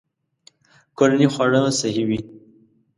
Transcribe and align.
کورني 0.97 1.27
خواړه 1.33 1.61
صحي 1.79 2.03
وي. 2.09 2.19